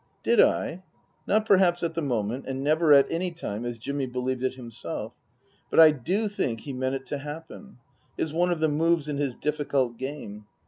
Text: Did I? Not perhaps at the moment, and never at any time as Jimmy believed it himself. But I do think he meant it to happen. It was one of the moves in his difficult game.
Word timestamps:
Did 0.23 0.41
I? 0.41 0.81
Not 1.27 1.45
perhaps 1.45 1.83
at 1.83 1.93
the 1.93 2.01
moment, 2.01 2.47
and 2.47 2.63
never 2.63 2.91
at 2.91 3.05
any 3.11 3.29
time 3.29 3.65
as 3.65 3.77
Jimmy 3.77 4.07
believed 4.07 4.41
it 4.41 4.55
himself. 4.55 5.13
But 5.69 5.79
I 5.79 5.91
do 5.91 6.27
think 6.27 6.61
he 6.61 6.73
meant 6.73 6.95
it 6.95 7.05
to 7.05 7.19
happen. 7.19 7.77
It 8.17 8.23
was 8.23 8.33
one 8.33 8.51
of 8.51 8.59
the 8.61 8.67
moves 8.67 9.07
in 9.07 9.17
his 9.17 9.35
difficult 9.35 9.97
game. 9.99 10.47